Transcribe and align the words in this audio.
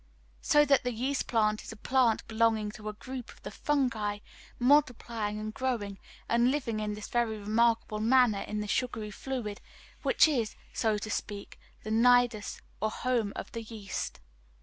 So 0.41 0.65
that 0.65 0.83
the 0.83 0.91
yeast 0.91 1.27
plant 1.27 1.61
is 1.61 1.71
a 1.71 1.75
plant 1.75 2.27
belonging 2.27 2.71
to 2.71 2.89
a 2.89 2.93
group 2.93 3.29
of 3.29 3.43
the 3.43 3.51
Fungi, 3.51 4.17
multiplying 4.57 5.37
and 5.39 5.53
growing 5.53 5.99
and 6.27 6.49
living 6.49 6.79
in 6.79 6.95
this 6.95 7.07
very 7.07 7.37
remarkable 7.37 7.99
manner 7.99 8.41
in 8.41 8.61
the 8.61 8.67
sugary 8.67 9.11
fluid 9.11 9.61
which 10.01 10.27
is, 10.27 10.55
so 10.73 10.97
to 10.97 11.11
speak, 11.11 11.59
the 11.83 11.91
nidus 11.91 12.59
or 12.81 12.89
home 12.89 13.31
of 13.35 13.51
the 13.51 13.61
yeast. 13.61 14.19